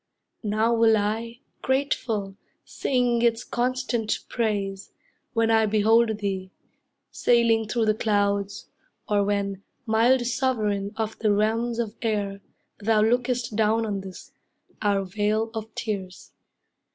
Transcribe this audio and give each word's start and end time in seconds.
Now 0.41 0.73
will 0.73 0.97
I, 0.97 1.41
grateful, 1.61 2.35
sing 2.65 3.21
its 3.21 3.43
constant 3.43 4.17
praise, 4.29 4.89
When 5.33 5.51
I 5.51 5.67
behold 5.67 6.17
thee, 6.17 6.49
sailing 7.11 7.67
through 7.67 7.85
the 7.85 7.93
clouds, 7.93 8.65
Or 9.07 9.23
when, 9.23 9.61
mild 9.85 10.25
sovereign 10.25 10.91
of 10.97 11.19
the 11.19 11.31
realms 11.31 11.77
of 11.77 11.93
air, 12.01 12.41
Thou 12.79 13.01
lookest 13.03 13.55
down 13.55 13.85
on 13.85 14.01
this, 14.01 14.31
our 14.81 15.03
vale 15.03 15.51
of 15.53 15.71
tears. 15.75 16.31